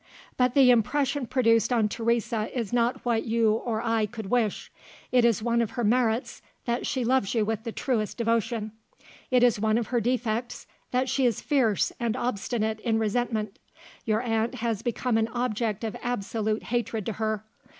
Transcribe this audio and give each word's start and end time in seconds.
"But 0.35 0.55
the 0.55 0.71
impression 0.71 1.27
produced 1.27 1.71
on 1.71 1.87
Teresa 1.87 2.49
is 2.57 2.73
not 2.73 3.05
what 3.05 3.23
you 3.27 3.51
or 3.53 3.83
I 3.83 4.07
could 4.07 4.31
wish. 4.31 4.71
It 5.11 5.23
is 5.23 5.43
one 5.43 5.61
of 5.61 5.77
her 5.77 5.83
merits, 5.83 6.41
that 6.65 6.87
she 6.87 7.03
loves 7.05 7.35
you 7.35 7.45
with 7.45 7.65
the 7.65 7.71
truest 7.71 8.17
devotion; 8.17 8.71
it 9.29 9.43
is 9.43 9.59
one 9.59 9.77
of 9.77 9.89
her 9.89 10.01
defects, 10.01 10.65
that 10.89 11.07
she 11.07 11.27
is 11.27 11.39
fierce 11.39 11.91
and 11.99 12.15
obstinate 12.15 12.79
in 12.79 12.97
resentment. 12.97 13.59
Your 14.03 14.21
aunt 14.23 14.55
has 14.55 14.81
become 14.81 15.17
an 15.19 15.27
object 15.27 15.83
of 15.83 15.95
absolute 16.01 16.63
hatred 16.63 17.05
to 17.05 17.13
her. 17.21 17.43